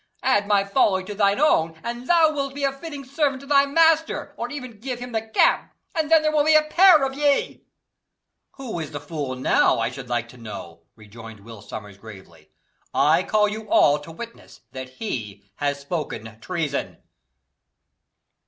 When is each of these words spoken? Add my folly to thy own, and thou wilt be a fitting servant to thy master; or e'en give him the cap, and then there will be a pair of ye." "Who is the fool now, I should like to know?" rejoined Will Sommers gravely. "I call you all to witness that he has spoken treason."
Add 0.23 0.47
my 0.47 0.63
folly 0.65 1.03
to 1.03 1.13
thy 1.13 1.35
own, 1.35 1.79
and 1.83 2.07
thou 2.09 2.31
wilt 2.31 2.55
be 2.55 2.63
a 2.63 2.71
fitting 2.71 3.05
servant 3.05 3.39
to 3.41 3.45
thy 3.45 3.67
master; 3.67 4.33
or 4.35 4.49
e'en 4.51 4.79
give 4.79 4.97
him 4.97 5.11
the 5.11 5.21
cap, 5.21 5.75
and 5.93 6.09
then 6.09 6.23
there 6.23 6.31
will 6.31 6.43
be 6.43 6.55
a 6.55 6.63
pair 6.63 7.03
of 7.03 7.13
ye." 7.13 7.61
"Who 8.53 8.79
is 8.79 8.89
the 8.89 8.99
fool 8.99 9.35
now, 9.35 9.77
I 9.77 9.91
should 9.91 10.09
like 10.09 10.27
to 10.29 10.37
know?" 10.37 10.81
rejoined 10.95 11.41
Will 11.41 11.61
Sommers 11.61 11.99
gravely. 11.99 12.49
"I 12.95 13.21
call 13.21 13.47
you 13.47 13.69
all 13.69 13.99
to 13.99 14.11
witness 14.11 14.61
that 14.71 14.89
he 14.89 15.43
has 15.57 15.79
spoken 15.81 16.39
treason." 16.41 16.97